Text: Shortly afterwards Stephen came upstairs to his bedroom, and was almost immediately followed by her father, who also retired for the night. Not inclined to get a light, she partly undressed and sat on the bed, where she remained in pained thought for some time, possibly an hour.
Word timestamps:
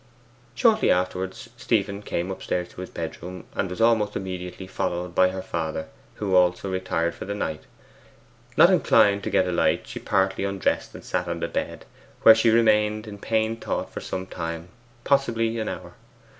Shortly 0.55 0.89
afterwards 0.89 1.49
Stephen 1.57 2.01
came 2.01 2.31
upstairs 2.31 2.69
to 2.69 2.81
his 2.81 2.89
bedroom, 2.89 3.45
and 3.53 3.69
was 3.69 3.79
almost 3.79 4.15
immediately 4.15 4.65
followed 4.65 5.13
by 5.13 5.29
her 5.29 5.43
father, 5.43 5.89
who 6.15 6.33
also 6.35 6.71
retired 6.71 7.13
for 7.13 7.25
the 7.25 7.35
night. 7.35 7.65
Not 8.57 8.71
inclined 8.71 9.21
to 9.25 9.29
get 9.29 9.47
a 9.47 9.51
light, 9.51 9.85
she 9.85 9.99
partly 9.99 10.43
undressed 10.43 10.95
and 10.95 11.03
sat 11.05 11.27
on 11.27 11.39
the 11.39 11.47
bed, 11.47 11.85
where 12.23 12.33
she 12.33 12.49
remained 12.49 13.05
in 13.05 13.19
pained 13.19 13.61
thought 13.61 13.93
for 13.93 14.01
some 14.01 14.25
time, 14.25 14.69
possibly 15.03 15.59
an 15.59 15.69
hour. 15.69 15.93